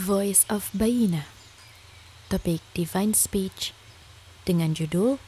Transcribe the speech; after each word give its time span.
Voice 0.00 0.48
of 0.48 0.72
Bayina 0.72 1.28
Topik 2.32 2.64
Divine 2.72 3.12
Speech 3.12 3.76
Dengan 4.48 4.72
judul 4.72 5.20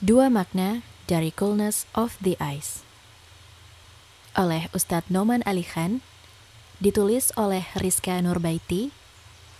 Dua 0.00 0.32
Makna 0.32 0.80
dari 1.04 1.28
Coolness 1.28 1.84
of 1.92 2.16
the 2.24 2.32
Eyes. 2.40 2.80
Oleh 4.32 4.72
Ustadz 4.72 5.12
Noman 5.12 5.44
Ali 5.44 5.60
Khan 5.60 6.00
Ditulis 6.80 7.28
oleh 7.36 7.68
Rizka 7.76 8.16
Nurbaiti 8.24 8.88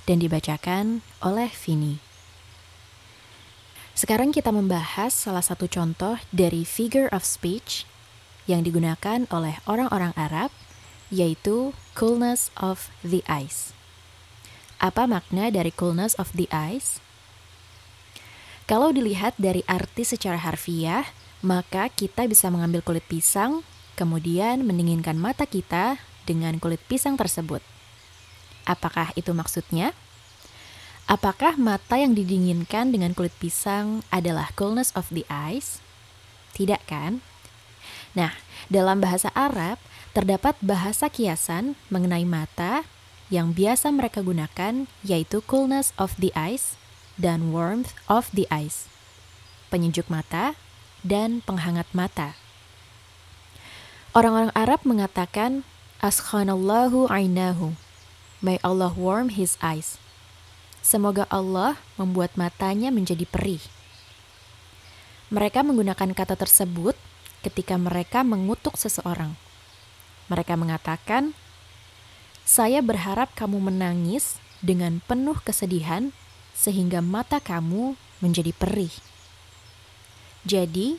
Dan 0.08 0.24
dibacakan 0.24 1.04
oleh 1.20 1.52
Vini. 1.52 2.00
Sekarang 3.92 4.32
kita 4.32 4.56
membahas 4.56 5.12
salah 5.12 5.44
satu 5.44 5.68
contoh 5.68 6.16
dari 6.32 6.64
figure 6.64 7.12
of 7.12 7.28
speech 7.28 7.84
yang 8.48 8.64
digunakan 8.64 9.28
oleh 9.28 9.60
orang-orang 9.68 10.16
Arab, 10.16 10.48
yaitu 11.12 11.76
coolness 11.92 12.48
of 12.56 12.88
the 13.04 13.20
eyes. 13.28 13.75
Apa 14.76 15.08
makna 15.08 15.48
dari 15.48 15.72
coolness 15.72 16.12
of 16.20 16.32
the 16.36 16.44
eyes? 16.52 17.00
Kalau 18.66 18.90
dilihat 18.90 19.38
dari 19.38 19.62
arti 19.70 20.02
secara 20.02 20.36
harfiah, 20.36 21.06
maka 21.40 21.86
kita 21.86 22.26
bisa 22.26 22.50
mengambil 22.50 22.82
kulit 22.82 23.06
pisang, 23.06 23.62
kemudian 23.94 24.66
mendinginkan 24.66 25.14
mata 25.14 25.46
kita 25.46 26.02
dengan 26.26 26.58
kulit 26.58 26.82
pisang 26.90 27.14
tersebut. 27.14 27.62
Apakah 28.66 29.14
itu 29.14 29.30
maksudnya? 29.30 29.94
Apakah 31.06 31.54
mata 31.54 32.02
yang 32.02 32.18
didinginkan 32.18 32.90
dengan 32.90 33.14
kulit 33.14 33.30
pisang 33.38 34.02
adalah 34.10 34.50
coolness 34.58 34.90
of 34.98 35.06
the 35.14 35.22
eyes? 35.30 35.78
Tidak 36.58 36.82
kan? 36.90 37.22
Nah, 38.18 38.34
dalam 38.66 38.98
bahasa 38.98 39.30
Arab 39.38 39.78
terdapat 40.10 40.58
bahasa 40.58 41.06
kiasan 41.06 41.78
mengenai 41.94 42.26
mata 42.26 42.82
yang 43.32 43.50
biasa 43.50 43.90
mereka 43.90 44.22
gunakan 44.22 44.86
yaitu 45.02 45.42
coolness 45.42 45.90
of 45.98 46.14
the 46.18 46.30
eyes 46.38 46.78
dan 47.18 47.50
warmth 47.50 47.96
of 48.06 48.30
the 48.30 48.46
eyes. 48.52 48.86
Penyejuk 49.72 50.06
mata 50.06 50.54
dan 51.02 51.42
penghangat 51.42 51.88
mata. 51.90 52.38
Orang-orang 54.16 54.52
Arab 54.56 54.80
mengatakan 54.86 55.66
askhanallahu 56.00 57.10
ainahu. 57.12 57.76
May 58.40 58.60
Allah 58.62 58.92
warm 58.94 59.32
his 59.32 59.58
eyes. 59.58 60.00
Semoga 60.86 61.26
Allah 61.28 61.82
membuat 61.98 62.38
matanya 62.38 62.94
menjadi 62.94 63.26
perih. 63.26 63.60
Mereka 65.34 65.66
menggunakan 65.66 66.14
kata 66.14 66.38
tersebut 66.38 66.94
ketika 67.42 67.74
mereka 67.74 68.22
mengutuk 68.22 68.78
seseorang. 68.78 69.34
Mereka 70.30 70.54
mengatakan, 70.54 71.34
"Saya 72.46 72.78
berharap 72.80 73.34
kamu 73.34 73.58
menangis 73.58 74.38
dengan 74.62 75.02
penuh 75.04 75.36
kesedihan 75.42 76.14
sehingga 76.54 77.02
mata 77.02 77.42
kamu 77.42 77.98
menjadi 78.22 78.54
perih." 78.54 78.94
Jadi, 80.46 80.96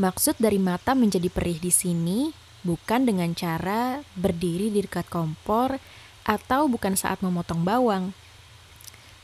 maksud 0.00 0.40
dari 0.40 0.56
mata 0.56 0.96
menjadi 0.96 1.28
perih 1.28 1.60
di 1.60 1.68
sini 1.68 2.32
bukan 2.64 3.04
dengan 3.04 3.36
cara 3.36 4.00
berdiri 4.16 4.72
di 4.72 4.80
dekat 4.82 5.06
kompor 5.12 5.76
atau 6.24 6.66
bukan 6.66 6.96
saat 6.96 7.20
memotong 7.20 7.62
bawang 7.62 8.10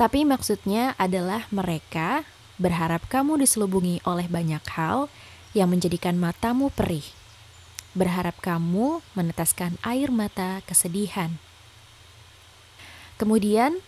tapi 0.02 0.26
maksudnya 0.26 0.98
adalah 0.98 1.46
mereka 1.54 2.26
berharap 2.58 3.06
kamu 3.06 3.38
diselubungi 3.44 4.02
oleh 4.02 4.26
banyak 4.26 4.64
hal 4.74 5.06
yang 5.54 5.70
menjadikan 5.70 6.18
matamu 6.18 6.74
perih. 6.74 7.06
Berharap 7.94 8.34
kamu 8.42 8.98
meneteskan 9.14 9.78
air 9.86 10.10
mata 10.10 10.58
kesedihan. 10.66 11.38
Kemudian, 13.22 13.78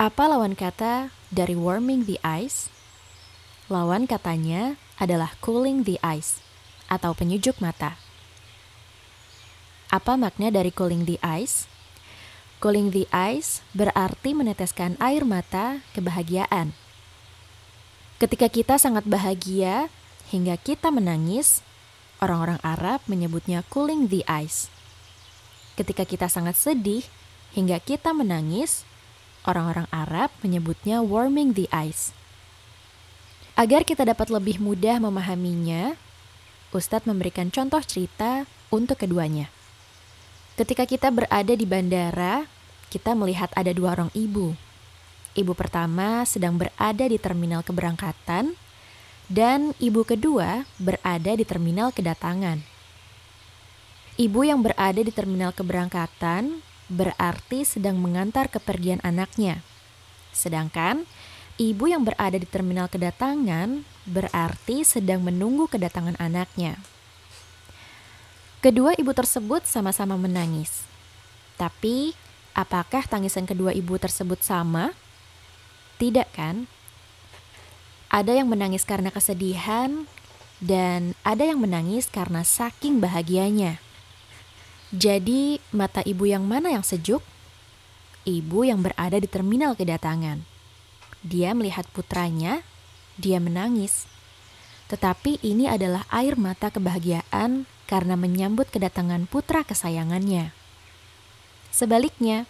apa 0.00 0.32
lawan 0.32 0.56
kata 0.56 1.12
dari 1.28 1.52
warming 1.52 2.08
the 2.08 2.16
eyes? 2.24 2.72
Lawan 3.68 4.08
katanya 4.08 4.80
adalah 4.96 5.36
cooling 5.44 5.84
the 5.84 6.00
eyes 6.00 6.40
atau 6.88 7.12
penyejuk 7.12 7.60
mata. 7.60 8.00
Apa 9.92 10.16
makna 10.16 10.48
dari 10.48 10.72
cooling 10.72 11.04
the 11.04 11.20
eyes? 11.20 11.68
Cooling 12.64 12.96
the 12.96 13.04
eyes 13.12 13.60
berarti 13.76 14.32
meneteskan 14.32 14.96
air 15.04 15.28
mata 15.28 15.84
kebahagiaan. 15.92 16.72
Ketika 18.16 18.48
kita 18.48 18.80
sangat 18.80 19.04
bahagia 19.04 19.92
hingga 20.32 20.56
kita 20.56 20.88
menangis, 20.88 21.60
orang-orang 22.24 22.56
Arab 22.64 23.04
menyebutnya 23.04 23.60
cooling 23.68 24.08
the 24.08 24.24
eyes. 24.24 24.72
Ketika 25.76 26.08
kita 26.08 26.32
sangat 26.32 26.56
sedih 26.56 27.04
hingga 27.52 27.78
kita 27.78 28.10
menangis, 28.16 28.82
orang-orang 29.46 29.86
Arab 29.94 30.34
menyebutnya 30.42 31.04
warming 31.04 31.54
the 31.54 31.70
eyes. 31.70 32.10
Agar 33.56 33.86
kita 33.86 34.04
dapat 34.04 34.28
lebih 34.28 34.60
mudah 34.60 35.00
memahaminya, 35.00 35.96
Ustadz 36.74 37.08
memberikan 37.08 37.48
contoh 37.48 37.80
cerita 37.80 38.44
untuk 38.68 39.00
keduanya. 39.00 39.48
Ketika 40.60 40.84
kita 40.84 41.08
berada 41.08 41.52
di 41.52 41.64
bandara, 41.64 42.48
kita 42.92 43.12
melihat 43.16 43.48
ada 43.56 43.72
dua 43.72 43.96
orang 43.96 44.10
ibu. 44.12 44.52
Ibu 45.36 45.52
pertama 45.52 46.24
sedang 46.24 46.56
berada 46.56 47.04
di 47.04 47.16
terminal 47.20 47.60
keberangkatan, 47.60 48.56
dan 49.28 49.74
ibu 49.82 50.00
kedua 50.06 50.64
berada 50.80 51.32
di 51.36 51.44
terminal 51.44 51.92
kedatangan. 51.92 52.62
Ibu 54.16 54.48
yang 54.48 54.64
berada 54.64 55.00
di 55.00 55.12
terminal 55.12 55.52
keberangkatan 55.52 56.64
berarti 56.86 57.66
sedang 57.66 57.98
mengantar 57.98 58.46
kepergian 58.46 59.02
anaknya, 59.02 59.62
sedangkan 60.30 61.06
ibu 61.56 61.88
yang 61.88 62.04
berada 62.04 62.36
di 62.36 62.46
terminal 62.46 62.86
kedatangan 62.86 63.82
berarti 64.06 64.86
sedang 64.86 65.24
menunggu 65.24 65.66
kedatangan 65.66 66.14
anaknya. 66.20 66.78
Kedua 68.60 68.96
ibu 68.98 69.12
tersebut 69.14 69.62
sama-sama 69.68 70.18
menangis. 70.18 70.82
Tapi, 71.54 72.12
apakah 72.50 73.06
tangisan 73.06 73.46
kedua 73.46 73.70
ibu 73.70 73.94
tersebut 73.94 74.42
sama? 74.42 74.90
Tidak 75.96 76.28
kan? 76.34 76.66
Ada 78.10 78.42
yang 78.42 78.50
menangis 78.50 78.82
karena 78.82 79.14
kesedihan 79.14 80.04
dan 80.58 81.14
ada 81.22 81.44
yang 81.44 81.60
menangis 81.60 82.08
karena 82.08 82.42
saking 82.42 82.98
bahagianya. 82.98 83.78
Jadi, 84.96 85.60
mata 85.76 86.00
ibu 86.08 86.24
yang 86.24 86.48
mana 86.48 86.72
yang 86.72 86.80
sejuk? 86.80 87.20
Ibu 88.24 88.64
yang 88.64 88.80
berada 88.80 89.20
di 89.20 89.28
terminal 89.28 89.76
kedatangan. 89.76 90.40
Dia 91.20 91.52
melihat 91.52 91.84
putranya, 91.92 92.64
dia 93.20 93.36
menangis. 93.36 94.08
Tetapi 94.88 95.44
ini 95.44 95.68
adalah 95.68 96.08
air 96.08 96.40
mata 96.40 96.72
kebahagiaan 96.72 97.68
karena 97.84 98.16
menyambut 98.16 98.72
kedatangan 98.72 99.28
putra 99.28 99.68
kesayangannya. 99.68 100.56
Sebaliknya, 101.68 102.48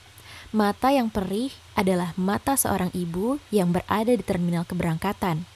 mata 0.54 0.94
yang 0.94 1.10
perih 1.10 1.50
adalah 1.74 2.14
mata 2.14 2.54
seorang 2.54 2.94
ibu 2.94 3.42
yang 3.50 3.74
berada 3.74 4.14
di 4.14 4.22
terminal 4.22 4.62
keberangkatan, 4.62 5.50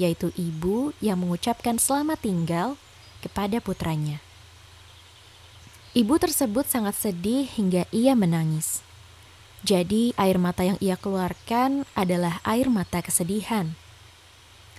yaitu 0.00 0.32
ibu 0.40 0.96
yang 1.04 1.20
mengucapkan 1.20 1.76
selamat 1.76 2.24
tinggal 2.24 2.80
kepada 3.20 3.60
putranya. 3.60 4.31
Ibu 5.92 6.16
tersebut 6.16 6.64
sangat 6.64 6.96
sedih 6.96 7.44
hingga 7.44 7.84
ia 7.92 8.16
menangis. 8.16 8.80
Jadi, 9.60 10.16
air 10.16 10.40
mata 10.40 10.64
yang 10.64 10.80
ia 10.80 10.96
keluarkan 10.96 11.84
adalah 11.92 12.40
air 12.48 12.72
mata 12.72 13.04
kesedihan. 13.04 13.76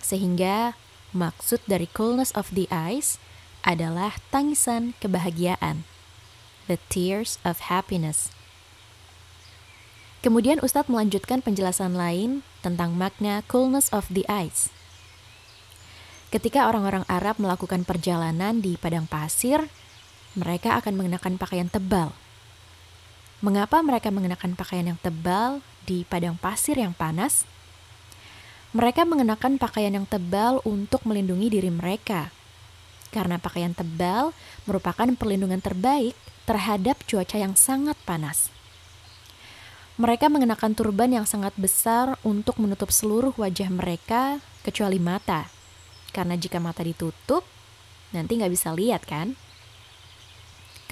Sehingga, 0.02 0.74
maksud 1.14 1.62
dari 1.70 1.86
coolness 1.86 2.34
of 2.34 2.50
the 2.58 2.66
eyes 2.74 3.22
adalah 3.62 4.18
tangisan 4.34 4.98
kebahagiaan, 4.98 5.86
the 6.66 6.82
tears 6.90 7.38
of 7.46 7.70
happiness. 7.70 8.34
Kemudian 10.26 10.66
Ustadz 10.66 10.90
melanjutkan 10.90 11.46
penjelasan 11.46 11.94
lain 11.94 12.42
tentang 12.66 12.98
makna 12.98 13.46
coolness 13.46 13.86
of 13.94 14.10
the 14.10 14.26
eyes. 14.26 14.74
Ketika 16.34 16.66
orang-orang 16.66 17.06
Arab 17.06 17.38
melakukan 17.38 17.86
perjalanan 17.86 18.66
di 18.66 18.82
padang 18.82 19.06
pasir, 19.06 19.70
mereka 20.34 20.78
akan 20.82 20.94
mengenakan 20.98 21.38
pakaian 21.38 21.70
tebal. 21.70 22.14
Mengapa 23.44 23.84
mereka 23.84 24.10
mengenakan 24.10 24.56
pakaian 24.56 24.88
yang 24.94 25.00
tebal 25.02 25.60
di 25.84 26.08
padang 26.08 26.40
pasir 26.40 26.80
yang 26.80 26.96
panas? 26.96 27.44
Mereka 28.74 29.06
mengenakan 29.06 29.62
pakaian 29.62 29.94
yang 29.94 30.10
tebal 30.10 30.64
untuk 30.66 31.06
melindungi 31.06 31.54
diri 31.54 31.70
mereka 31.70 32.34
karena 33.14 33.38
pakaian 33.38 33.78
tebal 33.78 34.34
merupakan 34.66 35.06
perlindungan 35.14 35.62
terbaik 35.62 36.18
terhadap 36.50 36.98
cuaca 37.06 37.38
yang 37.38 37.54
sangat 37.54 37.94
panas. 38.10 38.50
Mereka 40.02 40.26
mengenakan 40.34 40.74
turban 40.74 41.14
yang 41.14 41.30
sangat 41.30 41.54
besar 41.54 42.18
untuk 42.26 42.58
menutup 42.58 42.90
seluruh 42.90 43.38
wajah 43.38 43.70
mereka 43.70 44.42
kecuali 44.66 44.98
mata. 44.98 45.46
Karena 46.10 46.34
jika 46.34 46.58
mata 46.58 46.82
ditutup, 46.82 47.46
nanti 48.10 48.42
nggak 48.42 48.50
bisa 48.50 48.74
lihat 48.74 49.06
kan? 49.06 49.38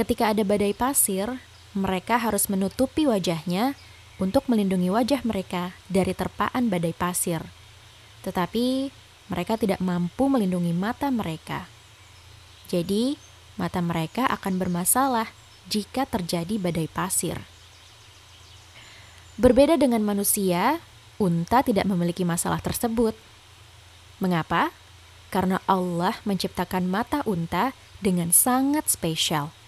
Ketika 0.02 0.34
ada 0.34 0.42
badai 0.42 0.74
pasir, 0.74 1.30
mereka 1.78 2.18
harus 2.18 2.50
menutupi 2.50 3.06
wajahnya 3.06 3.78
untuk 4.18 4.50
melindungi 4.50 4.90
wajah 4.90 5.22
mereka 5.22 5.78
dari 5.94 6.18
terpaan 6.18 6.74
badai 6.74 6.90
pasir. 6.90 7.46
Tetapi 8.26 8.90
mereka 9.30 9.62
tidak 9.62 9.78
mampu 9.78 10.26
melindungi 10.26 10.74
mata 10.74 11.14
mereka. 11.14 11.70
Jadi, 12.66 13.14
mata 13.62 13.78
mereka 13.78 14.26
akan 14.26 14.58
bermasalah 14.58 15.30
jika 15.70 16.10
terjadi 16.10 16.58
badai 16.58 16.90
pasir. 16.90 17.38
Berbeda 19.38 19.78
dengan 19.78 20.02
manusia, 20.02 20.82
unta 21.22 21.62
tidak 21.62 21.86
memiliki 21.86 22.26
masalah 22.26 22.58
tersebut. 22.58 23.14
Mengapa? 24.18 24.74
Karena 25.30 25.62
Allah 25.70 26.18
menciptakan 26.26 26.90
mata 26.90 27.22
unta 27.30 27.78
dengan 28.02 28.34
sangat 28.34 28.90
spesial. 28.90 29.61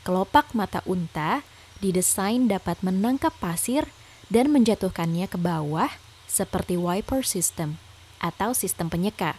Kelopak 0.00 0.56
mata 0.56 0.80
unta 0.88 1.44
didesain 1.84 2.48
dapat 2.48 2.80
menangkap 2.80 3.32
pasir 3.36 3.88
dan 4.32 4.48
menjatuhkannya 4.48 5.26
ke 5.28 5.36
bawah 5.36 5.90
seperti 6.30 6.78
wiper 6.78 7.26
system 7.26 7.76
atau 8.22 8.54
sistem 8.54 8.86
penyeka. 8.86 9.34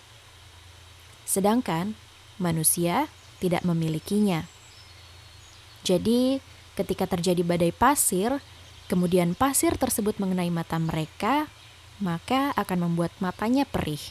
Sedangkan 1.23 1.95
manusia 2.41 3.07
tidak 3.39 3.63
memilikinya. 3.63 4.45
Jadi, 5.81 6.43
ketika 6.77 7.09
terjadi 7.09 7.41
badai 7.41 7.73
pasir, 7.73 8.37
kemudian 8.85 9.33
pasir 9.33 9.73
tersebut 9.79 10.21
mengenai 10.21 10.53
mata 10.53 10.77
mereka, 10.77 11.49
maka 11.97 12.53
akan 12.53 12.91
membuat 12.91 13.13
matanya 13.17 13.65
perih. 13.65 14.01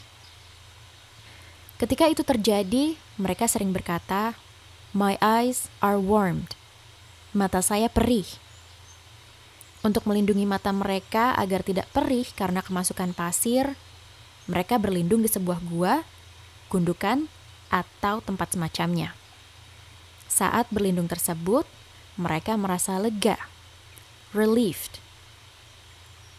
Ketika 1.79 2.11
itu 2.11 2.27
terjadi, 2.27 2.99
mereka 3.15 3.47
sering 3.47 3.71
berkata, 3.71 4.35
"My 4.91 5.15
eyes 5.23 5.71
are 5.79 5.99
warmed." 5.99 6.55
Mata 7.31 7.63
saya 7.63 7.87
perih. 7.87 8.27
Untuk 9.81 10.05
melindungi 10.05 10.45
mata 10.45 10.69
mereka 10.69 11.33
agar 11.33 11.65
tidak 11.65 11.89
perih 11.89 12.27
karena 12.37 12.61
kemasukan 12.61 13.17
pasir, 13.17 13.73
mereka 14.45 14.77
berlindung 14.77 15.25
di 15.25 15.29
sebuah 15.31 15.57
gua, 15.65 16.05
gundukan, 16.69 17.31
atau 17.71 18.19
tempat 18.19 18.53
semacamnya. 18.53 19.15
Saat 20.27 20.67
berlindung 20.69 21.07
tersebut, 21.07 21.63
mereka 22.19 22.59
merasa 22.59 22.99
lega, 22.99 23.39
relieved. 24.35 24.99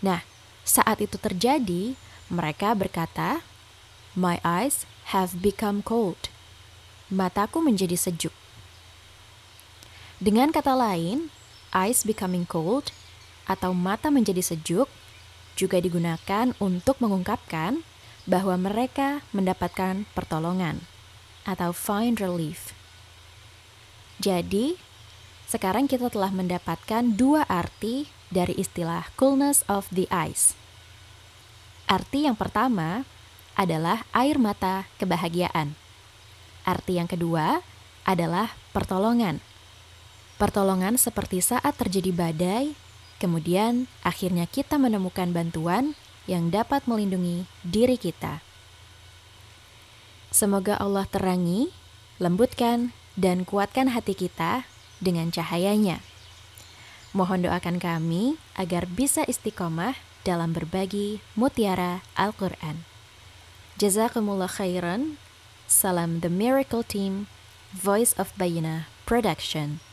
Nah, 0.04 0.22
saat 0.62 1.00
itu 1.00 1.16
terjadi, 1.16 1.96
mereka 2.28 2.76
berkata, 2.76 3.40
"My 4.12 4.38
eyes 4.44 4.84
have 5.16 5.40
become 5.40 5.80
cold." 5.80 6.28
Mataku 7.08 7.64
menjadi 7.64 7.96
sejuk. 7.96 8.32
Dengan 10.22 10.54
kata 10.54 10.78
lain, 10.78 11.34
eyes 11.74 12.06
becoming 12.06 12.46
cold 12.46 12.94
atau 13.50 13.74
mata 13.74 14.06
menjadi 14.06 14.38
sejuk 14.38 14.86
juga 15.58 15.82
digunakan 15.82 16.54
untuk 16.62 17.02
mengungkapkan 17.02 17.82
bahwa 18.22 18.54
mereka 18.54 19.26
mendapatkan 19.34 20.06
pertolongan 20.14 20.86
atau 21.42 21.74
find 21.74 22.22
relief. 22.22 22.70
Jadi, 24.22 24.78
sekarang 25.50 25.90
kita 25.90 26.06
telah 26.06 26.30
mendapatkan 26.30 27.18
dua 27.18 27.42
arti 27.50 28.06
dari 28.30 28.54
istilah 28.54 29.10
coolness 29.18 29.66
of 29.66 29.90
the 29.90 30.06
eyes. 30.14 30.54
Arti 31.90 32.30
yang 32.30 32.38
pertama 32.38 33.02
adalah 33.58 34.06
air 34.14 34.38
mata 34.38 34.86
kebahagiaan. 35.02 35.74
Arti 36.62 37.02
yang 37.02 37.10
kedua 37.10 37.58
adalah 38.06 38.54
pertolongan. 38.70 39.51
Pertolongan 40.42 40.98
seperti 40.98 41.38
saat 41.38 41.78
terjadi 41.78 42.10
badai 42.10 42.74
Kemudian, 43.22 43.86
akhirnya 44.02 44.50
kita 44.50 44.82
menemukan 44.82 45.30
bantuan 45.30 45.94
yang 46.26 46.50
dapat 46.50 46.82
melindungi 46.90 47.46
diri 47.62 47.94
kita. 47.94 48.42
Semoga 50.34 50.74
Allah 50.74 51.06
terangi, 51.06 51.70
lembutkan, 52.18 52.90
dan 53.14 53.46
kuatkan 53.46 53.94
hati 53.94 54.18
kita 54.18 54.66
dengan 54.98 55.30
cahayanya. 55.30 56.02
Mohon 57.14 57.46
doakan 57.46 57.78
kami 57.78 58.42
agar 58.58 58.90
bisa 58.90 59.22
istiqomah 59.22 59.94
dalam 60.26 60.50
berbagi 60.50 61.22
mutiara 61.38 62.02
Al-Quran. 62.18 62.82
Jazakumullah 63.78 64.50
khairan. 64.50 65.14
Salam 65.70 66.18
The 66.18 66.28
Miracle 66.28 66.82
Team, 66.82 67.30
Voice 67.70 68.18
of 68.18 68.34
Bayina 68.34 68.90
Production. 69.06 69.91